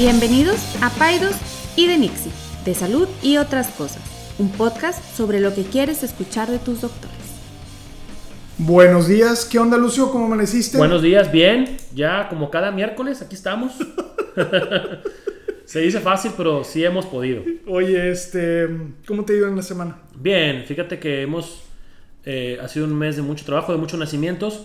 [0.00, 1.36] Bienvenidos a Paidos
[1.76, 2.32] y de Nixie,
[2.64, 4.00] de salud y otras cosas,
[4.38, 7.14] un podcast sobre lo que quieres escuchar de tus doctores.
[8.56, 10.10] Buenos días, ¿qué onda Lucio?
[10.10, 10.78] ¿Cómo amaneciste?
[10.78, 13.74] Buenos días, bien, ya como cada miércoles, aquí estamos.
[15.66, 17.42] Se dice fácil, pero sí hemos podido.
[17.66, 18.70] Oye, este,
[19.06, 19.98] ¿cómo te ha ido en la semana?
[20.16, 21.60] Bien, fíjate que hemos,
[22.24, 24.64] eh, ha sido un mes de mucho trabajo, de muchos nacimientos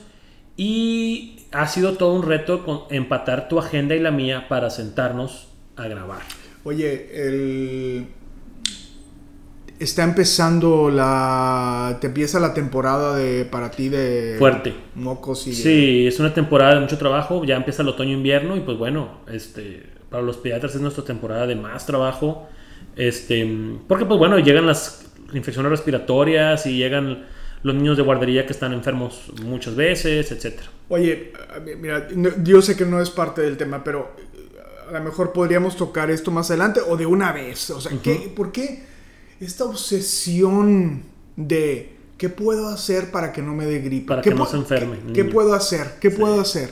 [0.58, 5.48] y ha sido todo un reto con- empatar tu agenda y la mía para sentarnos
[5.76, 6.22] a grabar.
[6.64, 8.08] Oye, el...
[9.80, 11.98] está empezando la...
[12.02, 14.36] te empieza la temporada de para ti de...
[14.40, 14.74] Fuerte.
[14.96, 15.54] Mocos y...
[15.54, 19.84] Sí, es una temporada de mucho trabajo, ya empieza el otoño-invierno y pues bueno, este,
[20.10, 22.48] para los pediatras es nuestra temporada de más trabajo,
[22.96, 23.46] este,
[23.88, 27.26] porque pues bueno, llegan las infecciones respiratorias y llegan
[27.64, 30.70] los niños de guardería que están enfermos muchas veces, etcétera.
[30.90, 31.34] Oye,
[31.80, 32.08] mira,
[32.44, 34.58] yo sé que no es parte del tema, pero eh,
[34.90, 37.70] a lo mejor podríamos tocar esto más adelante o de una vez.
[37.72, 38.84] O sea, ¿qué- ¿por qué
[39.40, 41.04] esta obsesión
[41.36, 44.08] de qué puedo hacer para que no me dé gripe?
[44.08, 45.94] Para ¿Qué que no se enferme ¿Qué, puedo hacer?
[46.00, 46.70] ¿Qué puedo hacer?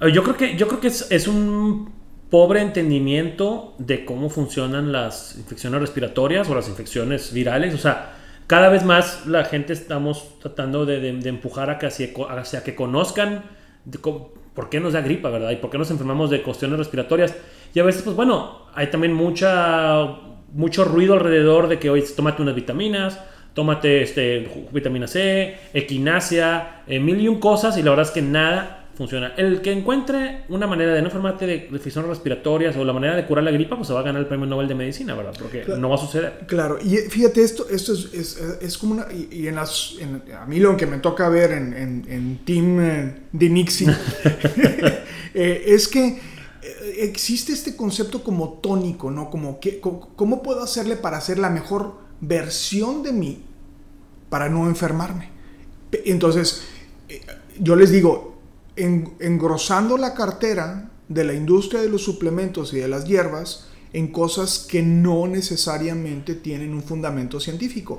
[0.00, 1.92] Eh, Yo creo que, yo creo que es, es un
[2.30, 7.74] pobre entendimiento de cómo funcionan las infecciones respiratorias o las infecciones virales.
[7.74, 8.16] O sea,
[8.52, 13.44] cada vez más la gente estamos tratando de, de- empujar a que hacia, que conozcan
[14.54, 15.52] por qué nos da gripa, ¿verdad?
[15.52, 17.34] Y por qué nos enfermamos de cuestiones respiratorias.
[17.72, 20.04] Y a veces, pues bueno, hay también mucha,
[20.52, 23.18] mucho ruido alrededor de que hoy tómate unas vitaminas,
[23.54, 28.20] tómate este, vitamina C, equinacia, eh, mil y un cosas, y la verdad es que
[28.20, 29.28] nada funciona.
[29.36, 33.26] El que encuentre una manera de no enfermarte de infecciones respiratorias o la manera de
[33.26, 35.34] curar la gripa, pues se va a ganar el premio Nobel de Medicina, ¿verdad?
[35.38, 35.80] Porque Claro.
[35.80, 36.40] no va a suceder.
[36.46, 39.06] Claro, y fíjate, esto, esto es, es- es como una.
[39.12, 39.94] Y, y en las.
[40.00, 43.88] en- a mí lo que me toca ver en, en, en Team eh, de Nixie
[45.34, 46.06] eh, es que
[46.62, 49.30] eh, existe este concepto como tónico, ¿no?
[49.30, 53.42] Como que, ¿cómo puedo hacerle para hacer la mejor versión de mí
[54.28, 55.30] para no enfermarme?
[56.04, 56.62] Entonces,
[57.58, 58.31] yo les digo,
[58.76, 64.08] en- engrosando la cartera de la industria de los suplementos y de las hierbas en
[64.08, 67.98] cosas que no necesariamente tienen un fundamento científico.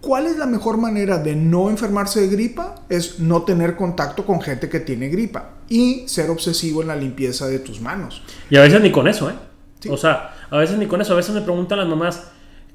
[0.00, 2.74] ¿Cuál es la mejor manera de no enfermarse de gripa?
[2.88, 7.46] Es no tener contacto con gente que tiene gripa y ser obsesivo en la limpieza
[7.48, 8.22] de tus manos.
[8.50, 9.34] Y a veces ni con eso, ¿eh?
[9.80, 9.88] Sí.
[9.88, 11.12] O sea, a veces ni con eso.
[11.12, 12.24] A veces me preguntan las mamás,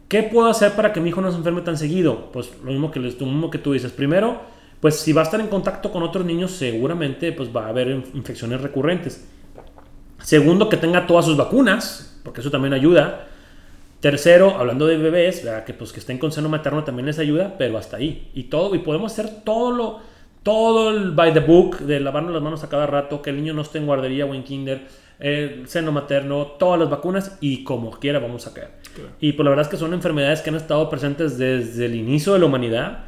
[0.07, 2.31] ¿qué puedo hacer para que mi hijo no se enferme tan seguido?
[2.31, 3.91] Pues lo mismo que, lo mismo que tú dices.
[3.91, 4.41] Primero,
[4.82, 7.88] pues si va a estar en contacto con otros niños, seguramente pues va a haber
[7.90, 9.28] inf- infecciones recurrentes.
[10.22, 13.28] Segundo, que tenga todas sus vacunas, porque eso también ayuda.
[14.00, 15.64] Tercero, hablando de bebés, ¿verdad?
[15.64, 18.30] que pues que estén con seno materno también les ayuda, pero hasta ahí.
[18.34, 20.00] Y todo, y podemos hacer todo lo,
[20.44, 23.54] todo el by the book, de lavarnos las manos a cada rato, que el niño
[23.54, 24.82] no esté en guardería o en kinder,
[25.20, 28.70] el seno materno, todas las vacunas y como quiera vamos a caer.
[28.94, 29.09] Claro.
[29.20, 32.34] Y pues la verdad es que son enfermedades que han estado presentes desde el inicio
[32.34, 33.06] de la humanidad.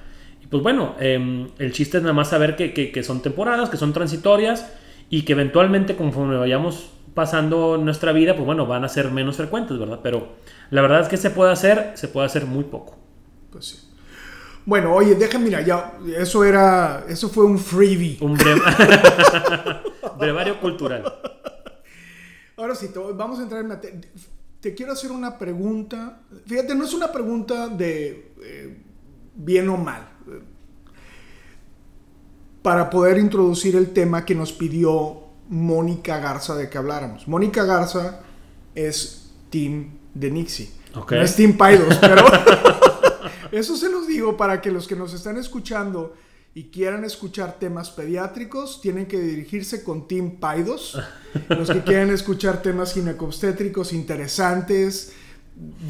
[0.50, 3.78] Pues bueno, em, el chiste es nada más saber que, que- que son temporadas, que
[3.78, 4.66] son transitorias
[5.10, 9.78] y que eventualmente conforme vayamos pasando nuestra vida, pues bueno, van a ser menos frecuentes,
[9.78, 10.00] ¿verdad?
[10.02, 10.30] Pero
[10.72, 12.98] la verdad es que se puede hacer, se puede hacer muy poco.
[13.52, 13.80] Pues sí.
[14.66, 18.18] Bueno, oye, déjame, mira, ya, eso era, eso fue un freebie.
[18.22, 18.62] Un breve...
[20.20, 21.04] brevario cultural.
[22.58, 24.02] Ahora sí, vamos a entrar en materia.
[24.60, 26.22] Te quiero hacer una pregunta.
[26.46, 28.78] Fíjate, no es una pregunta de eh,
[29.36, 30.08] bien o mal.
[32.62, 37.28] Para poder introducir el tema que nos pidió Mónica Garza de que habláramos.
[37.28, 38.22] Mónica Garza
[38.76, 40.70] es Team de Nixie.
[40.96, 41.14] Ok.
[41.14, 42.26] No es Team Paidos, pero
[43.52, 46.14] eso se los digo para que los que nos están escuchando
[46.54, 51.00] y quieran escuchar temas pediátricos, tienen que dirigirse con Team Paidos.
[51.48, 55.14] Los que quieran escuchar temas ginecobstétricos interesantes,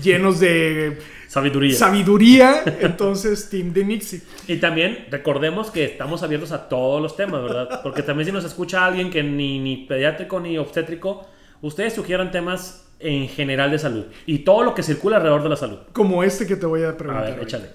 [0.04, 0.98] llenos de
[1.28, 1.76] Sabiduría.
[1.78, 4.22] sabiduría, entonces Team de Nixie.
[4.48, 7.82] Y también recordemos que estamos abiertos a todos los temas, ¿verdad?
[7.84, 11.28] Porque también si nos escucha alguien que ni, ni pediátrico ni obstétrico,
[11.62, 15.56] ustedes sugieran temas en general de salud y todo lo que circula alrededor de la
[15.56, 15.78] salud.
[15.94, 17.24] Como este que te voy a A preguntar.
[17.26, 17.58] ver, ahorita.
[17.58, 17.72] échale.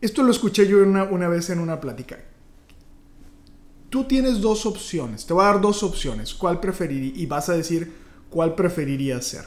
[0.00, 2.18] Esto lo escuché yo una, una vez en una plática.
[3.90, 5.26] Tú tienes dos opciones.
[5.26, 6.34] Te voy a dar dos opciones.
[6.34, 7.16] ¿Cuál preferirías?
[7.18, 7.92] Y vas a decir
[8.30, 9.44] cuál preferirías ser.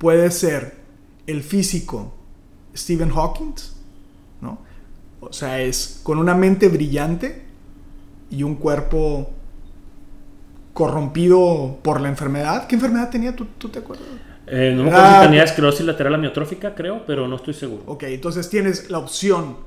[0.00, 0.76] Puede ser
[1.26, 2.14] el físico
[2.74, 3.52] Stephen Hawking,
[4.40, 4.58] ¿no?
[5.20, 7.44] O sea, es con una mente brillante
[8.30, 9.30] y un cuerpo
[10.72, 12.66] corrompido por la enfermedad.
[12.66, 13.36] ¿Qué enfermedad tenía?
[13.36, 14.06] ¿Tú, tú te acuerdas?
[14.46, 17.82] Eh, no me acuerdo Ah, si tenía esclerosis lateral amiotrófica, creo, pero no estoy seguro.
[17.86, 19.58] Ok, entonces tienes la opción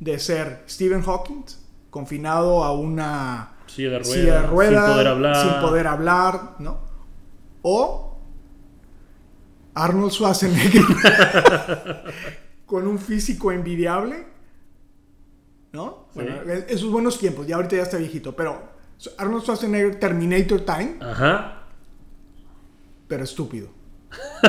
[0.00, 1.44] de ser Stephen Hawking,
[1.90, 5.36] confinado a una Silla de ruedas, ruedas, sin poder hablar.
[5.36, 6.78] sin poder hablar, ¿no?
[7.62, 8.07] O
[9.84, 10.82] Arnold Schwarzenegger
[12.66, 14.26] con un físico envidiable,
[15.72, 16.08] ¿no?
[16.12, 16.20] Sí.
[16.20, 18.60] Bueno, esos buenos tiempos, ya ahorita ya está viejito, pero
[19.16, 21.62] Arnold Schwarzenegger Terminator Time, Ajá.
[23.06, 23.68] pero estúpido.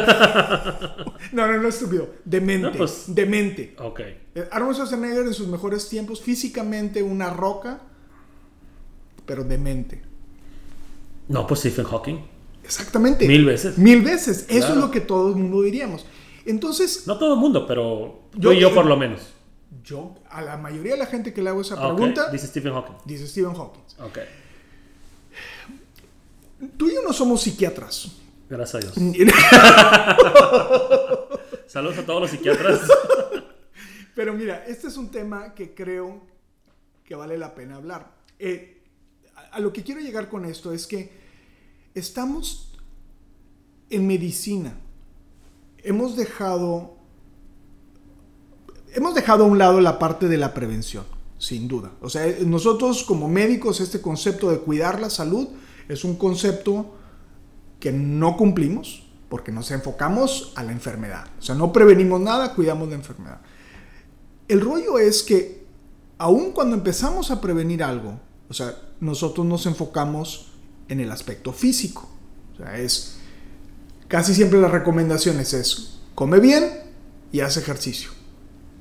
[1.33, 3.75] no, no, no estúpido, demente, No, pues- demente.
[3.79, 3.99] Ok.
[3.99, 7.81] Eh, Arnold Schwarzenegger en sus mejores tiempos, físicamente una roca,
[9.25, 10.01] pero demente.
[11.27, 12.17] No, pues Stephen Hawking.
[12.69, 13.27] Exactamente.
[13.27, 13.77] Mil veces.
[13.79, 14.45] Mil veces.
[14.47, 14.73] Eso Claro.
[14.75, 16.05] es lo que todo el mundo diríamos.
[16.45, 19.21] Entonces, No todo el mundo, pero Yo- yo, yo por lo menos.
[19.83, 21.95] yo, a la mayoría de la gente que le hago esa Ah, ok.
[21.95, 22.93] pregunta, Dice Stephen Hawking.
[23.05, 23.81] dice Stephen Hawking.
[24.03, 24.19] Ok.
[26.77, 28.11] Tú y yo no somos psiquiatras.
[28.49, 28.95] Gracias a Dios.
[31.67, 32.81] Saludos a todos los psiquiatras.
[34.15, 36.21] Pero mira, este es un tema que creo
[37.05, 38.11] que vale la pena hablar.
[38.37, 38.81] Eh,
[39.35, 41.18] a, a lo que quiero llegar con esto es que
[41.93, 42.77] estamos
[43.89, 44.77] en medicina.
[45.79, 46.95] Hemos dejado,
[48.93, 51.05] hemos dejado a un lado la parte de la prevención,
[51.37, 51.91] sin duda.
[52.01, 55.47] O sea, nosotros como médicos, este concepto de cuidar la salud
[55.87, 56.95] es un concepto
[57.79, 61.27] que no cumplimos porque nos enfocamos a la enfermedad.
[61.39, 63.41] O sea, no prevenimos nada, cuidamos la enfermedad.
[64.47, 65.65] El rollo es que
[66.17, 68.19] aun cuando empezamos a prevenir algo,
[68.49, 70.48] o sea, nosotros nos enfocamos
[70.89, 72.09] en el aspecto físico.
[72.53, 73.15] O sea, es
[74.07, 76.65] casi siempre las recomendaciones es come bien
[77.31, 78.09] y haz ejercicio,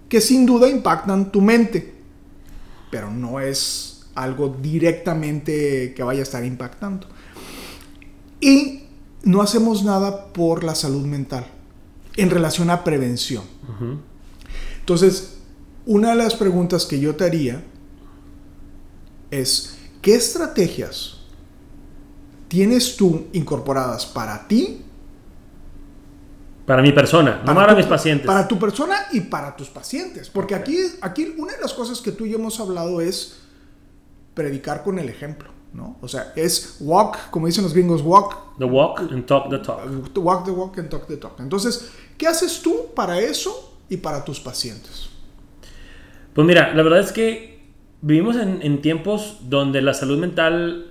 [0.09, 1.95] que sin duda impactan tu mente,
[2.91, 7.07] pero no es algo directamente que vaya a estar impactando.
[8.41, 8.85] Y
[9.23, 11.47] no hacemos nada por la salud mental
[12.17, 13.45] en relación a prevención.
[14.81, 15.35] Entonces,
[15.87, 17.63] una de las preguntas que yo te haría
[19.31, 21.18] es, ¿qué estrategias
[22.49, 24.83] tienes tú incorporadas para ti?
[26.67, 28.27] Para mi persona, no para tu- mis pacientes.
[28.27, 30.29] Para tu persona y para tus pacientes.
[30.29, 33.39] Porque aquí, aquí una de las cosas que tú y yo hemos hablado es
[34.35, 35.97] predicar con el ejemplo, ¿no?
[36.03, 39.81] O sea, es walk, como dicen los gringos, walk The walk and talk the talk.
[40.17, 41.41] Walk the walk and talk the talk.
[41.41, 45.09] Entonces, ¿qué haces tú para eso y para tus pacientes?
[46.35, 47.67] Pues mira, la verdad es que
[48.03, 50.88] vivimos en, en tiempos donde la salud mental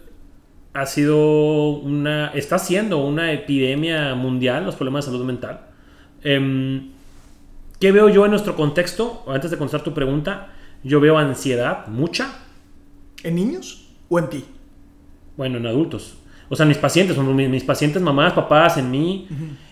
[0.78, 5.62] ha sido una, está siendo una epidemia mundial, los problemas de salud mental.
[6.24, 6.92] Em,
[7.80, 9.24] ¿Qué veo yo en nuestro contexto?
[9.28, 10.54] Antes de contestar tu pregunta,
[10.84, 12.30] yo veo ansiedad, mucha,
[13.24, 14.46] ¿En niños o en ti?
[15.36, 16.18] bueno, en adultos.
[16.50, 19.28] O sea, mis pacientes, mis, mis pacientes, mamás, papás, en mí.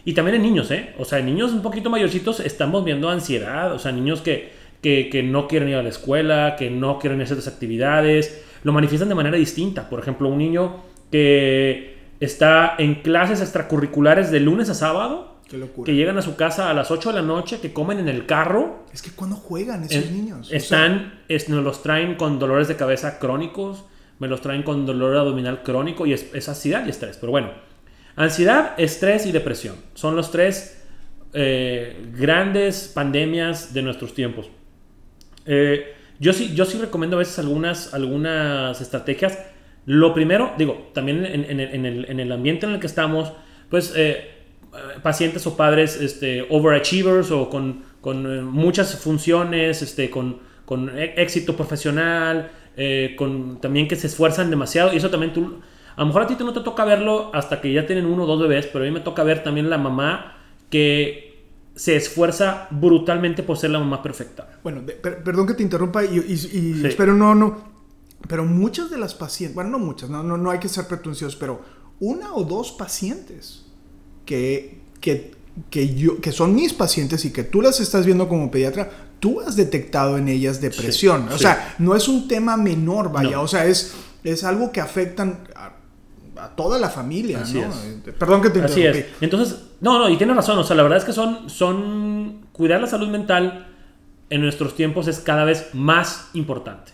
[0.05, 0.93] Y también en niños, ¿eh?
[0.99, 3.71] O sea, en niños un poquito mayorcitos estamos viendo ansiedad.
[3.73, 7.21] O sea, niños que, que, que no quieren ir a la escuela, que no quieren
[7.21, 8.43] hacer ciertas actividades.
[8.63, 9.89] Lo manifiestan de manera distinta.
[9.89, 10.81] Por ejemplo, un niño
[11.11, 15.85] que está en clases extracurriculares de lunes a sábado, Qué locura.
[15.85, 18.25] que llegan a su casa a las 8 de la noche, que comen en el
[18.25, 20.39] carro, Es que cuando juegan esos en- niños.
[20.47, 23.85] O sea, Están, es- nos los traen con dolores de cabeza crónicos,
[24.19, 27.17] me los traen con dolor abdominal crónico y es, es ansiedad y estrés.
[27.17, 27.51] Pero bueno,
[28.15, 30.81] ansiedad, estrés y depresión son los tres
[31.33, 34.49] eh, grandes pandemias de nuestros tiempos.
[35.45, 39.37] Eh, yo, sí, yo sí recomiendo a veces algunas, algunas estrategias.
[39.85, 42.87] Lo primero, digo, también en, en el- en el, en el ambiente en el que
[42.87, 43.31] estamos,
[43.69, 44.31] pues eh,
[45.03, 51.55] pacientes o padres este, overachievers o con, con eh, muchas funciones, este, con, con éxito
[51.55, 54.91] profesional, eh, con, también que se esfuerzan demasiado.
[54.93, 55.59] Y eso también tú,
[55.95, 58.25] a lo mejor a ti no te toca verlo hasta que ya tienen uno o
[58.25, 60.37] dos bebés, pero a mí me toca ver también la mamá
[60.69, 61.35] que
[61.75, 64.47] se esfuerza brutalmente por ser la mamá perfecta.
[64.63, 66.37] Bueno, de- per- perdón que te interrumpa y, y- y
[66.73, 66.81] Sí.
[66.87, 67.74] espero no, no.
[68.27, 71.35] Pero muchas de las pacientes, bueno, no muchas, no, no, no hay que ser pretenciosos,
[71.35, 71.61] pero
[71.99, 73.65] una o dos pacientes
[74.25, 75.31] que, que,
[75.69, 78.89] que, yo, que son mis pacientes y que tú las estás viendo como pediatra,
[79.19, 81.25] tú has detectado en ellas depresión.
[81.29, 81.43] Sí, o sí.
[81.43, 83.43] sea, no es un tema menor, vaya, No.
[83.43, 85.73] o sea, es, es algo que afectan a,
[86.37, 87.67] a toda la familia, Así ¿no?
[87.69, 87.75] es.
[88.07, 89.09] Eh, Perdón que te Así interrumpí.
[89.11, 89.21] es.
[89.21, 90.57] Entonces, no, no, y tienes razón.
[90.57, 92.45] O sea, la verdad es que son, son.
[92.51, 93.67] Cuidar la salud mental
[94.29, 96.91] en nuestros tiempos es cada vez más importante.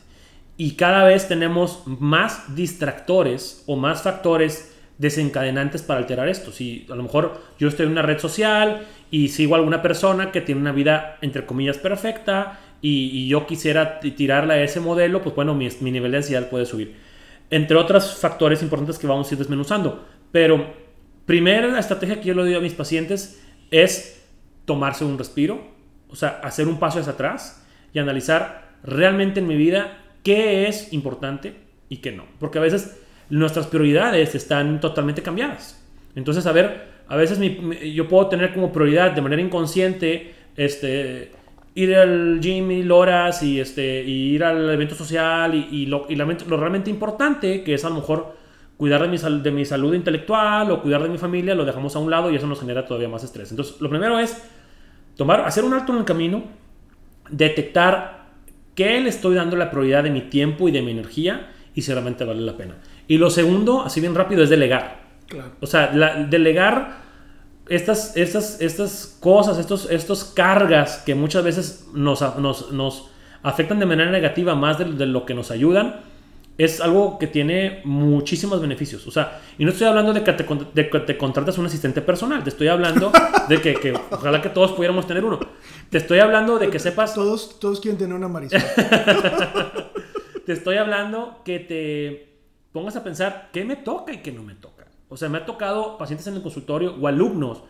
[0.62, 6.52] Y cada vez tenemos más distractores o más factores desencadenantes para alterar esto.
[6.52, 10.32] Si a lo mejor yo estoy en una red social y sigo a alguna persona
[10.32, 15.34] que tiene una vida, entre comillas, perfecta y, yo quisiera tirarla a ese modelo, pues
[15.34, 16.96] bueno, mi, nivel de ansiedad puede subir.
[17.50, 20.06] Entre otros factores importantes que vamos a ir desmenuzando.
[20.32, 20.76] Pero
[21.26, 24.28] primera estrategia que yo le doy a mis pacientes es
[24.66, 25.60] tomarse un respiro,
[26.08, 30.92] o sea, hacer un paso hacia atrás y analizar realmente en mi vida qué es
[30.94, 31.56] importante,
[31.92, 32.24] y qué no.
[32.40, 32.98] Porque a veces
[33.30, 35.78] nuestras prioridades están totalmente cambiadas.
[36.16, 37.38] Entonces, a ver, a veces
[37.94, 41.34] yo puedo tener como prioridad de manera inconsciente este,
[41.76, 46.90] ir al gym mil horas y, este, y ir al evento social y, lo, realmente
[46.90, 48.38] importante, que es a lo mejor
[48.78, 52.00] cuidar de mi, de mi salud intelectual o cuidar de mi familia, lo dejamos a
[52.00, 53.52] un lado y eso nos genera todavía más estrés.
[53.52, 54.42] Entonces, lo primero es
[55.18, 56.46] tomar, hacer un alto en el camino,
[57.30, 58.21] detectar
[58.76, 61.92] qué le estoy dando la prioridad de mi tiempo y de mi energía y si
[61.92, 62.76] realmente vale la pena.
[63.08, 65.02] Y lo segundo, así bien rápido, es delegar.
[65.62, 65.88] O sea,
[66.30, 66.98] delegar
[67.68, 73.10] estas, estas, estas cosas, estos, estos cargas que muchas veces nos, nos, nos
[73.44, 76.02] afectan de manera negativa más de, lo que nos ayudan,
[76.58, 79.08] es algo que tiene muchísimos beneficios.
[79.08, 82.02] O sea, y no estoy hablando de que te, de que te contratas un asistente
[82.02, 83.12] personal, te estoy hablando
[83.50, 85.40] de que, que, ojalá que todos pudiéramos tener uno.
[85.90, 87.14] Te estoy hablando de que sepas...
[87.14, 88.62] Todos, todos quieren tener una marisol.
[90.46, 92.32] te estoy hablando que te
[92.72, 94.88] pongas a pensar qué me toca y qué no me toca.
[95.10, 97.64] O sea, me ha tocado pacientes en el consultorio o alumnos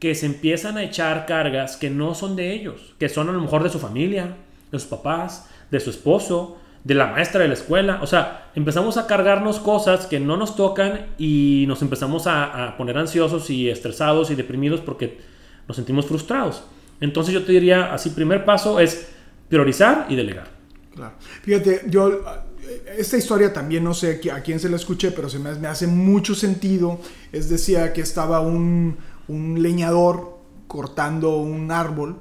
[0.00, 3.40] que se empiezan a echar cargas que no son de ellos, que son a lo
[3.40, 4.36] mejor de su familia,
[4.72, 8.00] de sus papás, de su esposo, de la maestra de la escuela.
[8.02, 12.98] O sea, empezamos a cargarnos cosas que no nos tocan y nos empezamos a, poner
[12.98, 15.20] ansiosos y estresados y deprimidos porque
[15.68, 16.64] nos sentimos frustrados.
[17.00, 19.08] Entonces yo te diría, así, primer paso es
[19.48, 20.48] priorizar y delegar.
[20.94, 21.14] Claro.
[21.42, 22.22] Fíjate, yo
[22.96, 26.34] esta historia también no sé a quién se la escuché, pero se me, hace mucho
[26.34, 27.00] sentido.
[27.32, 28.96] Es decía que estaba un,
[29.28, 32.16] leñador cortando un árbol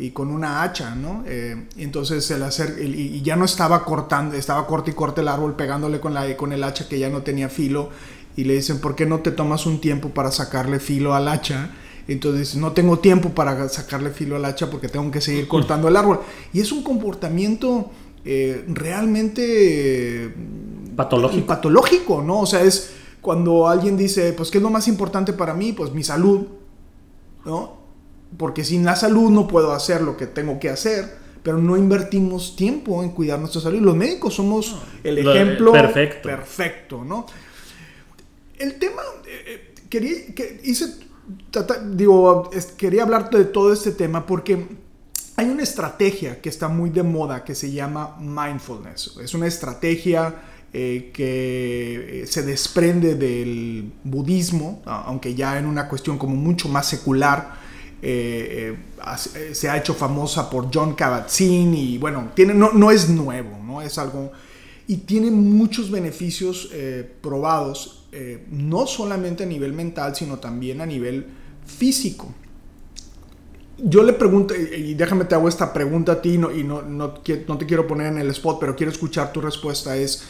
[0.00, 1.24] y con una hacha, ¿no?
[1.26, 5.28] Eh, entonces se le acerca y, ya no estaba cortando, estaba corta y corta el
[5.28, 7.90] árbol pegándole con, la, con el hacha que ya no tenía filo
[8.34, 11.72] y le dicen, ¿por qué no te tomas un tiempo para sacarle filo al hacha?
[12.08, 15.96] Entonces, no tengo tiempo para sacarle filo al hacha porque tengo que seguir cortando el
[15.96, 16.20] árbol.
[16.54, 17.90] Y es un comportamiento
[18.24, 20.34] eh, realmente
[20.96, 21.46] patológico.
[21.46, 22.40] patológico, ¿no?
[22.40, 25.74] O sea, es cuando alguien dice, pues, ¿qué es lo más importante para mí?
[25.74, 26.46] Pues mi salud,
[27.44, 27.79] ¿no?
[28.36, 32.56] Porque sin la salud no puedo hacer lo que tengo que hacer, pero no invertimos
[32.56, 33.80] tiempo en cuidar nuestra salud.
[33.80, 36.28] Los médicos somos el ejemplo perfecto.
[36.28, 37.26] perfecto, ¿no?
[38.58, 40.86] El tema, eh, eh, quería, que hice,
[41.92, 44.66] digo, quería hablarte de todo este tema porque
[45.36, 49.16] hay una estrategia que está muy de moda que se llama mindfulness.
[49.22, 50.42] Es una estrategia
[50.74, 57.69] eh, que se desprende del budismo, aunque ya en una cuestión como mucho más secular.
[58.02, 58.76] Eh,
[59.52, 63.82] se ha hecho famosa por John Kabat-Zinn y bueno, tiene, no, no, es nuevo, no
[63.82, 64.32] es algo
[64.86, 66.70] y tiene muchos beneficios
[67.20, 68.08] probados,
[68.50, 71.26] no solamente a nivel mental, sino también a nivel
[71.64, 72.34] físico
[73.82, 77.14] yo le pregunto, y déjame te hago esta pregunta a ti, no, y no, no,
[77.46, 80.24] no, te quiero poner en el spot, pero quiero escuchar tu respuesta, es,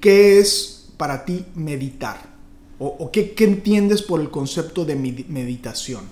[0.00, 2.34] ¿qué es para ti meditar?
[2.78, 6.04] ¿O, qué, qué, entiendes por el concepto de meditación?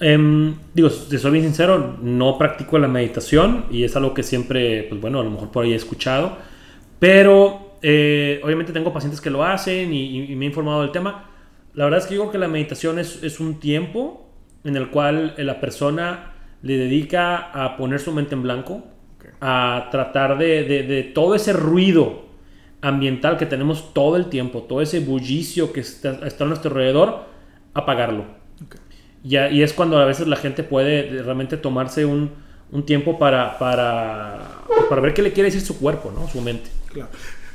[0.00, 4.84] Em, digo, si soy bien sincero, no practico la meditación y es algo que siempre,
[4.84, 6.36] pues bueno, a lo mejor por ahí he escuchado,
[6.98, 11.30] pero eh, obviamente tengo pacientes que lo hacen y, me he informado del tema.
[11.74, 14.28] La verdad es que digo que la meditación es, es un tiempo
[14.64, 16.32] en el cual la persona
[16.62, 18.82] le dedica a poner su mente en blanco,
[19.40, 22.24] a tratar de, todo ese ruido
[22.80, 27.24] ambiental que tenemos todo el tiempo, todo ese bullicio que está, a nuestro alrededor,
[27.74, 28.24] apagarlo.
[29.24, 32.30] Y, y, es cuando a veces la gente puede realmente tomarse un,
[32.84, 36.28] tiempo para, para, para, ver qué le quiere decir su cuerpo, ¿no?
[36.28, 36.70] su mente.
[36.92, 37.08] Claro.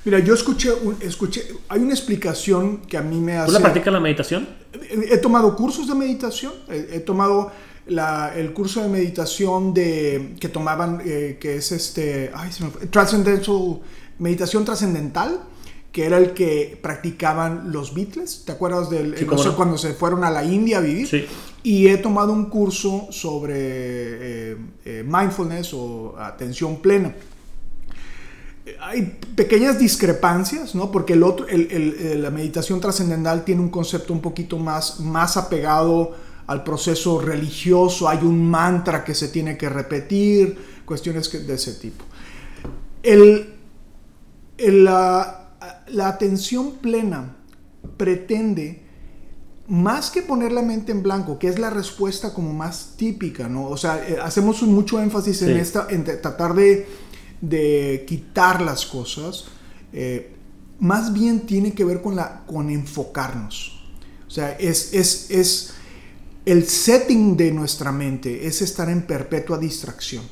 [0.05, 0.71] Mira, yo escuché,
[1.01, 3.47] escuché, hay una explicación que a mí me hace...
[3.47, 4.47] ¿Tú la practicas la meditación?
[4.89, 7.51] He, tomado cursos de meditación, he, tomado
[7.87, 13.81] el curso de meditación de, que tomaban, eh, que es este, ay, se me Transcendental,
[14.19, 15.41] meditación trascendental,
[15.91, 19.15] que era el que practicaban los Beatles, ¿te acuerdas del
[19.55, 21.07] cuando se fueron a la India a vivir?
[21.07, 21.25] Sí.
[21.63, 27.13] Y he tomado un curso sobre eh, eh, mindfulness o atención plena
[28.81, 30.91] hay pequeñas discrepancias, ¿no?
[30.91, 36.15] Porque el otro, la meditación trascendental tiene un concepto un poquito más, más apegado
[36.47, 42.03] al proceso religioso, hay un mantra que se tiene que repetir, cuestiones de ese tipo.
[44.57, 45.38] la,
[45.87, 47.35] la atención plena
[47.97, 48.83] pretende
[49.67, 53.67] más que poner la mente en blanco, que es la respuesta como más típica, ¿no?
[53.67, 56.87] O sea, eh, hacemos mucho énfasis en esta, en tratar de
[57.41, 59.45] de quitar las cosas,
[59.93, 60.33] eh,
[60.79, 63.81] más bien tiene que ver con, la, con enfocarnos.
[64.27, 65.73] O sea, es, es, es
[66.45, 70.23] el setting de nuestra mente, es estar en perpetua distracción.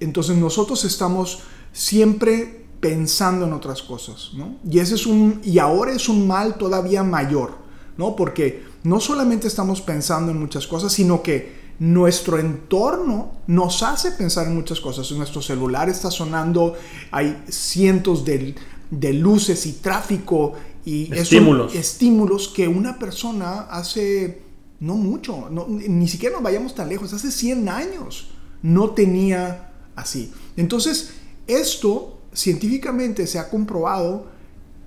[0.00, 1.40] Entonces nosotros estamos
[1.72, 4.56] siempre pensando en otras cosas, ¿no?
[4.68, 7.56] Y ese es un y ahora es un mal todavía mayor,
[7.96, 8.14] ¿no?
[8.14, 14.46] Porque no solamente estamos pensando en muchas cosas, sino que nuestro entorno nos hace pensar
[14.46, 15.10] en muchas cosas.
[15.12, 16.74] Nuestro celular está sonando,
[17.10, 18.54] hay cientos de,
[18.90, 20.54] de luces y tráfico
[20.84, 21.74] y estímulos.
[21.74, 24.42] estímulos que una persona hace
[24.80, 28.30] no mucho, ni siquiera nos vayamos tan lejos, hace 100 años
[28.62, 30.32] no tenía así.
[30.56, 31.14] Entonces,
[31.46, 34.28] esto científicamente se ha comprobado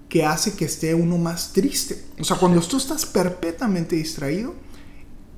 [0.08, 2.02] que hace que esté uno más triste.
[2.20, 4.54] O sea, cuando tú estás perpetuamente distraído,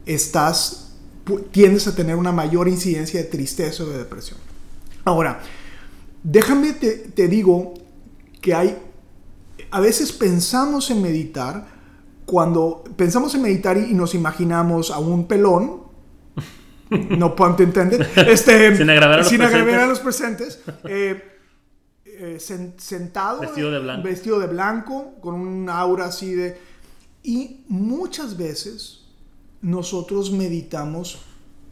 [0.05, 0.91] estás
[1.51, 4.37] tiendes a tener una mayor incidencia de tristeza o de depresión.
[5.05, 5.41] Ahora,
[6.23, 7.73] déjame te, te digo
[8.41, 8.77] que hay
[9.71, 11.67] a veces pensamos en meditar
[12.25, 15.81] cuando pensamos en meditar y nos imaginamos a un pelón
[16.89, 18.07] no puedo entender.
[18.27, 18.75] Este,
[19.23, 20.59] sin agravar a los presentes.
[20.83, 21.32] Eh,
[22.17, 23.41] eh, sentado.
[23.41, 24.03] Vestido de blanco.
[24.03, 26.57] Vestido de blanco, con un aura así de...
[27.23, 29.05] Y muchas veces
[29.61, 31.19] nosotros meditamos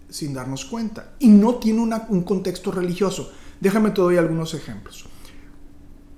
[0.09, 1.13] sin darnos cuenta.
[1.19, 3.31] Y no tiene un contexto religioso.
[3.59, 5.05] Déjame te doy algunos ejemplos.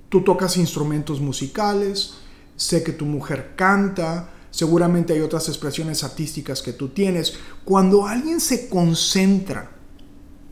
[0.08, 2.14] Tú tocas instrumentos musicales,
[2.56, 7.36] sé que tu mujer canta, Seguramente hay otras expresiones artísticas que tú tienes.
[7.64, 9.72] Cuando alguien se concentra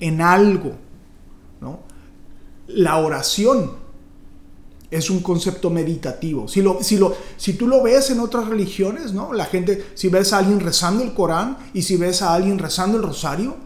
[0.01, 0.77] en algo.
[2.75, 3.83] La oración
[4.93, 6.47] es un concepto meditativo.
[6.47, 9.33] Si, lo, si, lo, si tú lo ves en otras religiones, ¿no?
[9.33, 12.99] la gente, si ves a alguien rezando el Corán y si ves a alguien rezando
[12.99, 13.57] el rosario,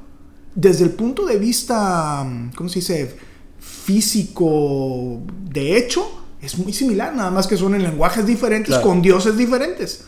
[0.55, 3.17] desde el punto de vista, ¿cómo se dice?
[3.59, 5.21] Físico,
[5.51, 6.09] de hecho,
[6.41, 10.05] es muy similar, nada más que son en lenguajes diferentes, con dioses diferentes.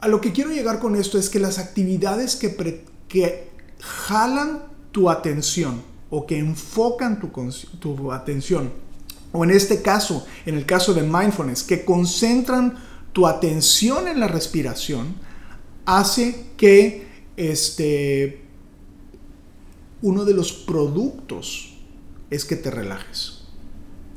[0.00, 3.48] A lo que quiero llegar con esto es que las actividades que, que
[3.80, 7.30] jalan tu atención o que enfocan tu,
[7.78, 8.70] tu atención,
[9.32, 12.76] o en este caso, en el caso de mindfulness, que concentran
[13.12, 15.14] tu atención en la respiración,
[15.86, 18.42] hace que este,
[20.02, 21.74] uno de los productos
[22.30, 23.38] es que te relajes.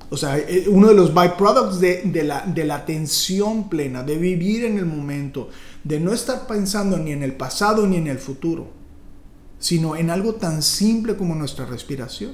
[0.10, 4.18] O sea, eh, uno de los byproducts de, de, la, de la atención plena, de
[4.18, 5.50] vivir en el momento,
[5.84, 8.83] de no estar pensando ni en el pasado ni en el futuro,
[9.64, 12.34] sino en algo tan simple como nuestra respiración.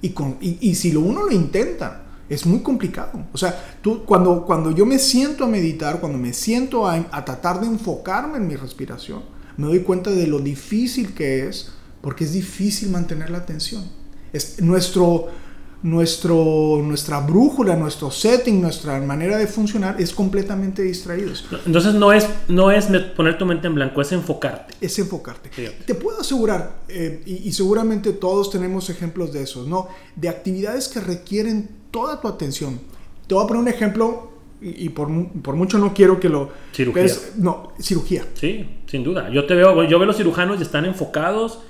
[0.00, 3.26] Y, con, y, si lo uno lo intenta, es muy complicado.
[3.34, 7.22] O sea, tú, cuando, cuando yo me siento a meditar, cuando me siento a, a
[7.26, 9.24] tratar de enfocarme en mi respiración,
[9.58, 13.84] me doy cuenta de lo difícil que es, porque es difícil mantener la atención.
[14.32, 15.26] Es nuestro,
[15.82, 21.44] nuestro, nuestra brújula, nuestro setting, nuestra manera de funcionar es completamente distraídos.
[21.64, 22.86] Entonces no es, no es
[23.16, 24.74] poner tu mente en blanco, es enfocarte.
[24.80, 25.50] Es enfocarte.
[25.86, 29.88] Te puedo asegurar, eh, y, seguramente todos tenemos ejemplos de esos, ¿no?
[30.16, 32.80] De actividades que requieren toda tu atención.
[33.26, 35.08] Te voy a poner un ejemplo, y, por,
[35.42, 36.50] por, mucho no quiero que lo...
[36.72, 37.06] Cirugía.
[37.36, 38.24] no, cirugía.
[38.34, 39.30] Sí, sin duda.
[39.30, 41.60] Yo te veo, yo veo los cirujanos y están enfocados,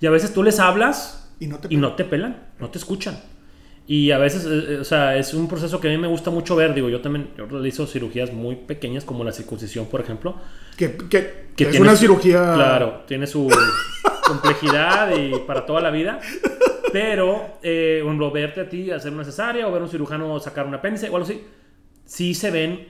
[0.00, 2.78] y a veces tú les hablas y no te y no te, pelan, no te
[2.78, 3.20] escuchan.
[3.86, 6.30] Y a veces, eh, eh, o sea, es un proceso que a mí me gusta
[6.30, 6.72] mucho ver.
[6.74, 10.36] Digo, yo también yo realizo cirugías muy pequeñas, como la circuncisión, por ejemplo.
[10.76, 12.54] Que, que, que es una cirugía.
[12.54, 13.48] Claro, tiene su
[14.26, 16.20] complejidad y para toda la vida.
[16.92, 20.74] Pero, eh, verte a ti hacer una cesárea o ver a un cirujano sacar un
[20.74, 21.42] apéndice o algo así,
[22.04, 22.86] sí se ven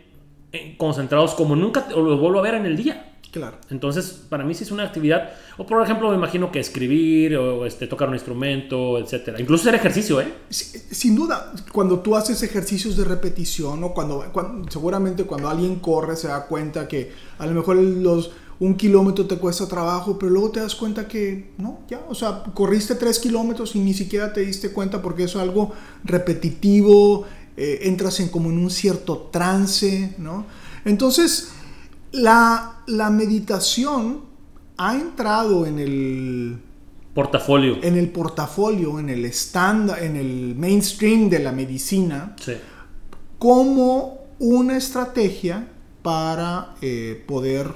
[0.53, 3.12] eh, concentrados como nunca o los vuelvo a ver en el día.
[3.33, 3.57] Claro.
[3.71, 5.31] Entonces, para mí sí es una actividad.
[5.57, 9.41] O por ejemplo, me imagino que escribir o este, tocar un instrumento, etcétera.
[9.41, 10.31] Incluso hacer ejercicio, ¿eh?
[10.51, 14.23] Sin duda, cuando tú haces ejercicios de repetición o cuando,
[14.69, 19.39] seguramente cuando alguien corre se da cuenta que a lo mejor los un kilómetro te
[19.39, 23.75] cuesta trabajo, pero luego te das cuenta que no, ya, o sea, corriste tres kilómetros
[23.75, 25.73] y ni siquiera te diste cuenta porque es algo
[26.05, 27.25] repetitivo,
[27.57, 30.47] eh, entras en como en un cierto trance, ¿no?
[30.85, 31.53] Entonces,
[32.13, 34.21] la, meditación
[34.77, 36.59] ha entrado en el
[37.15, 37.79] portafolio.
[37.83, 42.37] En el portafolio, en el estándar, en el mainstream de la medicina,
[43.39, 45.69] como una estrategia
[46.03, 47.73] para eh, poder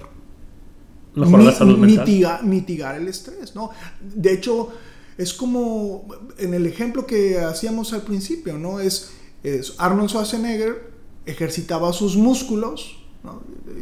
[2.43, 3.55] mitigar, el estrés.
[3.55, 3.71] ¿no?
[4.01, 4.71] De hecho,
[5.17, 6.07] es como
[6.39, 8.81] en el ejemplo que hacíamos al principio, ¿no?
[8.81, 10.93] Es, es Arnold Schwarzenegger
[11.25, 12.96] ejercitaba sus músculos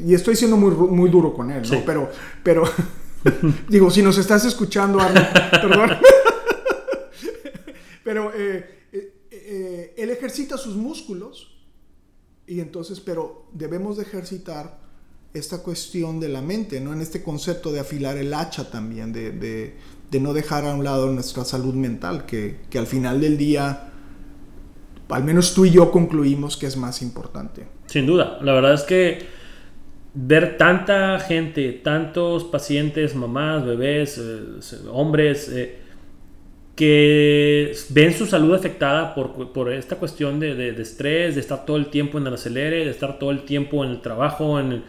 [0.07, 1.85] y estoy siendo muy, muy duro con él, ¿no?
[1.85, 2.11] Pero,
[2.42, 2.64] pero
[3.68, 5.90] digo, si nos estás escuchando, Arnold, perdón.
[8.04, 11.57] pero eh, eh, eh, él ejercita sus músculos
[12.46, 14.78] y entonces, pero debemos de ejercitar
[15.33, 16.92] esta cuestión de la mente, ¿no?
[16.92, 19.74] En este concepto de afilar el hacha también, de, de,
[20.20, 23.90] no dejar a un lado nuestra salud mental, que, que al final del día
[25.09, 27.66] al menos tú y yo concluimos que es más importante.
[27.87, 29.26] Sin duda, la verdad es que
[30.14, 35.79] ver tanta gente, tantos pacientes, mamás, bebés, eh, hombres, eh,
[36.77, 41.77] que ven su salud afectada por, por esta cuestión de, de, estrés, de estar todo
[41.77, 44.83] el tiempo en el acelere, de estar todo el tiempo en el trabajo, en,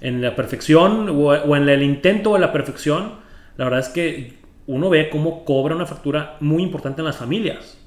[0.00, 3.12] en la perfección o, o, en el intento de la perfección,
[3.56, 4.34] la verdad es que
[4.66, 7.78] uno ve cómo cobra una factura muy importante en las familias.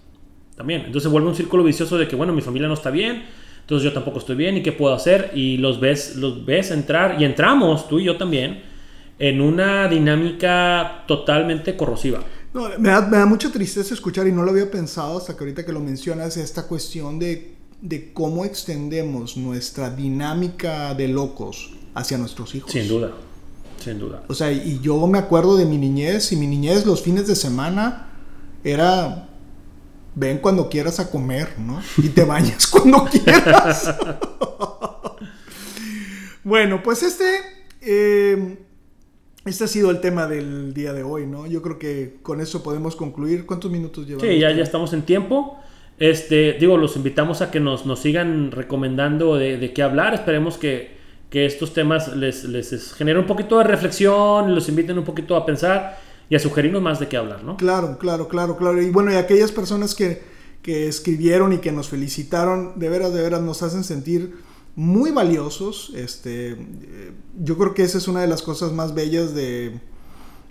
[0.56, 0.84] También.
[0.86, 3.24] Entonces vuelve un círculo vicioso de que, bueno, mi familia no está bien,
[3.64, 5.32] entonces yo tampoco estoy bien y qué puedo hacer.
[5.34, 8.62] Y los ves, los ves entrar y entramos, tú y yo también,
[9.20, 12.20] en una dinámica totalmente corrosiva.
[12.54, 15.40] No, me, da, me, da, mucha tristeza escuchar y no lo había pensado hasta que
[15.40, 22.18] ahorita que lo mencionas, esta cuestión de, de cómo extendemos nuestra dinámica de locos hacia
[22.18, 22.70] nuestros hijos.
[22.70, 23.12] Sin duda,
[23.82, 24.24] sin duda.
[24.28, 27.36] O sea, y yo me acuerdo de mi niñez y mi niñez los fines de
[27.36, 28.10] semana
[28.64, 29.30] era
[30.16, 31.82] ven cuando quieras a comer, ¿no?
[31.98, 33.94] Y te bañas cuando quieras.
[36.44, 37.40] bueno, pues este,
[37.82, 38.58] eh,
[39.46, 41.48] este ha sido el tema del día de hoy, ¿no?
[41.48, 43.46] Yo creo que con eso podemos concluir.
[43.46, 44.28] ¿Cuántos minutos llevamos?
[44.28, 45.58] Sí, ya, estamos en tiempo.
[46.00, 50.14] Este, digo, los invitamos a que nos, nos sigan recomendando de, qué hablar.
[50.14, 50.98] Esperemos que,
[51.30, 55.46] que estos temas les, les generen un poquito de reflexión, los inviten un poquito a
[55.46, 55.98] pensar
[56.34, 57.58] y a sugerirnos más de qué hablar, ¿no?
[57.58, 58.82] Claro, claro, claro, claro.
[58.82, 60.24] Y bueno, y aquellas personas que,
[60.64, 64.34] que escribieron y que nos felicitaron, de veras, de veras nos hacen sentir
[64.76, 65.92] muy valiosos.
[65.96, 66.58] Este,
[67.40, 69.80] yo creo que esa es una de las cosas más bellas de,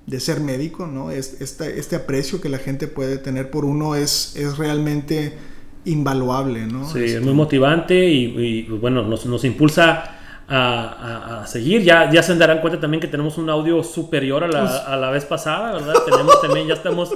[0.06, 1.10] de ser médico, ¿no?
[1.10, 5.36] Es, este, este aprecio que la gente puede tener por uno es, es realmente
[5.84, 6.88] invaluable, ¿no?
[6.88, 10.16] Sí, este, es muy motivante y, y bueno, nos, nos impulsa
[10.52, 11.82] a, a, a, seguir.
[11.82, 15.10] Ya, ya se darán cuenta también que tenemos un audio superior a la, a la
[15.10, 15.94] vez pasada, ¿verdad?
[16.04, 17.10] tenemos también, ya estamos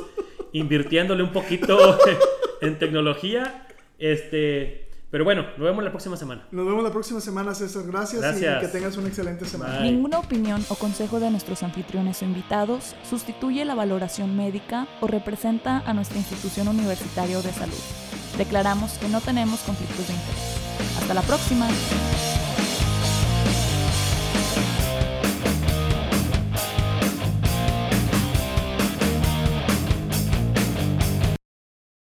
[0.52, 1.98] invirtiéndole un poquito
[2.62, 3.66] en tecnología.
[3.98, 6.46] Este, pero bueno, nos vemos la próxima semana.
[6.50, 7.82] Nos vemos la próxima semana, César.
[7.86, 8.62] Gracias, Gracias.
[8.62, 9.80] y que tengas una excelente semana.
[9.80, 9.92] Bye.
[9.92, 15.82] Ninguna opinión o consejo de nuestros anfitriones o invitados sustituye la valoración médica o representa
[15.86, 17.76] a nuestra institución universitaria o de salud.
[18.38, 21.00] Declaramos que no tenemos conflictos de interés.
[21.00, 21.68] Hasta la próxima.